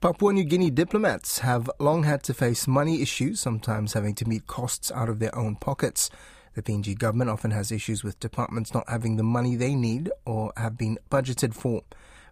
[0.00, 4.46] Papua New Guinea diplomats have long had to face money issues, sometimes having to meet
[4.46, 6.08] costs out of their own pockets.
[6.54, 10.54] The PNG government often has issues with departments not having the money they need or
[10.56, 11.82] have been budgeted for.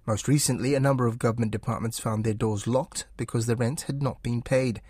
[0.07, 4.03] Most recently, a number of government departments found their doors locked because the rent had
[4.03, 4.81] not been paid.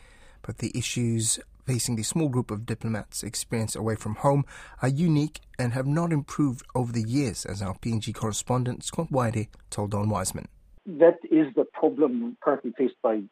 [0.42, 4.44] But the issues facing the small group of diplomats experienced away from home
[4.82, 9.48] are unique and have not improved over the years, as our PNG correspondent Scott Waide
[9.68, 10.46] told Don Wiseman
[10.88, 13.22] that is the problem currently faced by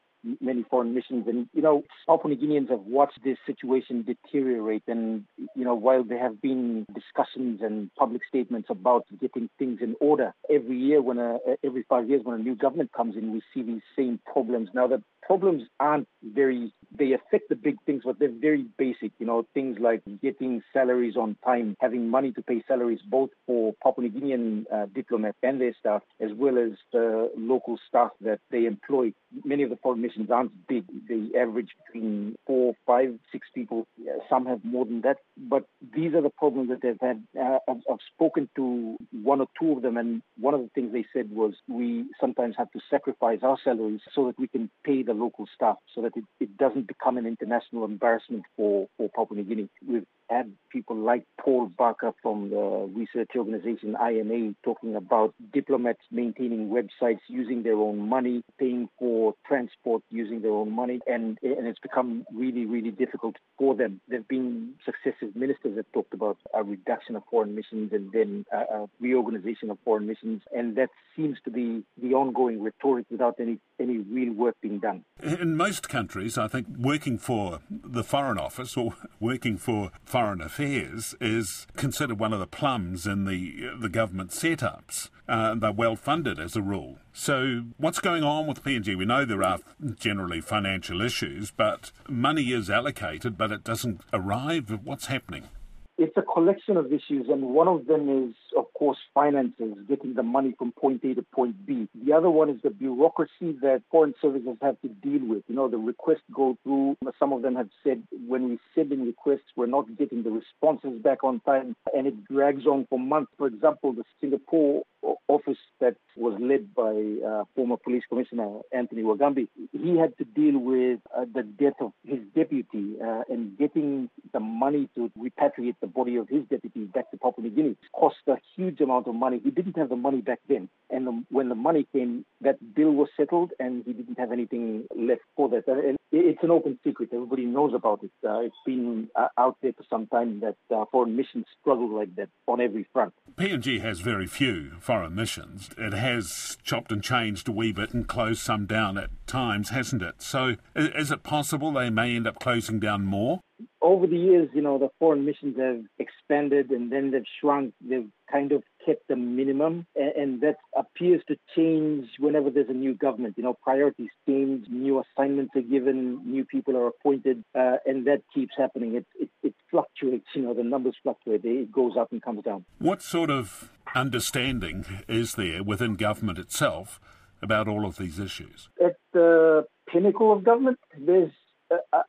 [0.40, 1.26] many foreign missions.
[1.28, 4.82] And, you know, Papua New Guineans have watched this situation deteriorate.
[4.86, 9.94] And, you know, while there have been discussions and public statements about getting things in
[10.00, 13.40] order, every year when a, every five years when a new government comes in, we
[13.54, 14.68] see these same problems.
[14.74, 19.12] Now, the problems aren't very they affect the big things, but they're very basic.
[19.18, 23.74] You know, things like getting salaries on time, having money to pay salaries both for
[23.82, 28.40] Papua New Guinean uh, diplomats and their staff, as well as the local staff that
[28.50, 29.12] they employ.
[29.44, 33.86] Many of the foreign missions aren't big; they average between four, five, six people.
[34.28, 35.18] Some have more than that.
[35.36, 37.22] But these are the problems that they've had.
[37.38, 40.92] Uh, I've, I've spoken to one or two of them, and one of the things
[40.92, 45.02] they said was we sometimes have to sacrifice our salaries so that we can pay
[45.02, 49.38] the local staff, so that it, it doesn't become an international embarrassment for, for Papua
[49.38, 49.68] New Guinea.
[49.86, 56.68] We've had people like Paul Barker from the research organization INA talking about diplomats maintaining
[56.68, 61.78] websites using their own money, paying for transport using their own money, and, and it's
[61.78, 64.00] become really, really difficult for them.
[64.08, 68.44] There have been successive ministers that talked about a reduction of foreign missions and then
[68.52, 73.36] a, a reorganization of foreign missions, and that seems to be the ongoing rhetoric without
[73.40, 75.04] any, any real work being done.
[75.22, 81.14] In most countries, I think working for the Foreign Office or working for Foreign Affairs
[81.20, 85.10] is considered one of the plums in the the government setups.
[85.28, 86.96] Uh, they're well funded as a rule.
[87.12, 88.96] So, what's going on with PNG?
[88.96, 89.58] We know there are
[89.96, 94.80] generally financial issues, but money is allocated, but it doesn't arrive.
[94.84, 95.50] What's happening?
[95.98, 100.22] It's a collection of issues, and one of them is, of course, finances, getting the
[100.22, 101.88] money from point A to point B.
[102.04, 105.44] The other one is the bureaucracy that foreign services have to deal with.
[105.48, 106.96] You know, the requests go through.
[107.18, 111.00] Some of them have said when we send in requests, we're not getting the responses
[111.02, 113.32] back on time, and it drags on for months.
[113.38, 114.82] For example, the Singapore
[115.28, 120.58] office that was led by uh, former police commissioner Anthony Wagambi, he had to deal
[120.58, 125.86] with uh, the death of his deputy uh, and getting the money to repatriate the
[125.86, 127.76] body of his deputy back to Papua New Guinea.
[127.92, 129.40] Cost a huge amount of money.
[129.42, 130.68] He didn't have the money back then.
[130.90, 134.86] And the, when the money came, that bill was settled and he didn't have anything
[134.96, 135.66] left for that.
[135.66, 137.10] And it's an open secret.
[137.12, 138.10] Everybody knows about it.
[138.26, 142.14] Uh, it's been uh, out there for some time that uh, foreign missions struggle like
[142.16, 143.12] that on every front.
[143.34, 145.70] PNG has very few foreign missions.
[145.76, 150.02] It has chopped and changed a wee bit and closed some down at times, hasn't
[150.02, 150.22] it?
[150.22, 153.40] So is it possible they may end up closing down more?
[153.86, 157.72] Over the years, you know, the foreign missions have expanded and then they've shrunk.
[157.80, 162.94] They've kind of kept the minimum, and, that appears to change whenever there's a new
[162.94, 163.34] government.
[163.36, 168.22] You know, priorities change, new assignments are given, new people are appointed, uh, and that
[168.34, 168.96] keeps happening.
[168.96, 170.26] It, it, it fluctuates.
[170.34, 171.44] You know, the numbers fluctuate.
[171.44, 172.64] It goes up and comes down.
[172.78, 177.00] What sort of understanding is there within government itself
[177.40, 178.68] about all of these issues?
[178.84, 181.32] At the pinnacle of government, there's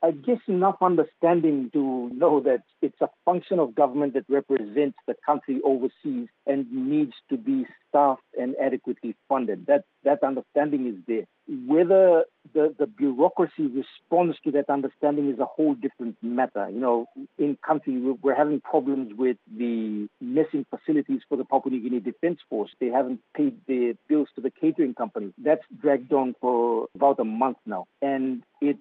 [0.03, 5.15] I guess enough understanding to know that it's a function of government that represents the
[5.25, 9.65] country overseas and needs to be staffed and adequately funded.
[9.65, 11.25] That that understanding is there.
[11.47, 16.69] Whether the, the bureaucracy responds to that understanding is a whole different matter.
[16.69, 17.05] You know,
[17.39, 22.39] in country we're having problems with the missing facilities for the Papua New Guinea Defence
[22.47, 22.69] Force.
[22.79, 25.33] They haven't paid their bills to the catering company.
[25.43, 28.79] That's dragged on for about a month now, and it's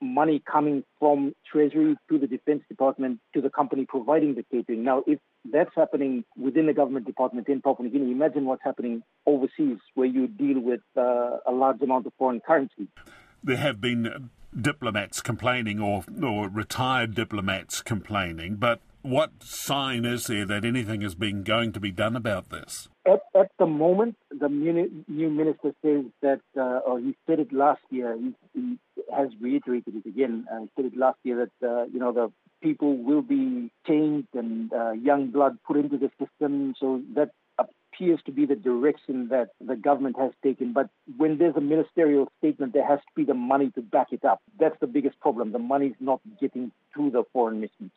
[0.00, 4.84] money coming from Treasury to the Defense Department to the company providing the catering.
[4.84, 5.18] Now, if
[5.50, 10.06] that's happening within the government department in Papua New Guinea, imagine what's happening overseas where
[10.06, 12.88] you deal with uh, a large amount of foreign currency.
[13.42, 20.44] There have been diplomats complaining or, or retired diplomats complaining, but what sign is there
[20.44, 22.88] that anything is being going to be done about this?
[23.10, 27.80] At, at the moment, the new minister says that, uh, or he said it last
[27.90, 28.78] year, he, he
[29.12, 32.30] has reiterated it again, uh, said it last year that, uh, you know, the
[32.62, 36.74] people will be changed and uh, young blood put into the system.
[36.78, 40.72] So that appears to be the direction that the government has taken.
[40.72, 44.24] But when there's a ministerial statement, there has to be the money to back it
[44.24, 44.40] up.
[44.58, 45.50] That's the biggest problem.
[45.50, 47.90] The money's not getting to the foreign missions.